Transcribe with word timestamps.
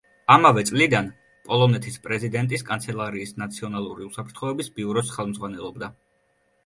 ამავე 0.35 0.61
წლიდან 0.69 1.09
პოლონეთის 1.49 1.99
პრეზიდენტის 2.07 2.65
კანცელარიის 2.69 3.35
ნაციონალური 3.43 4.09
უსაფრთხოების 4.13 4.73
ბიუროს 4.79 5.13
ხელმძღვანელობდა. 5.19 5.93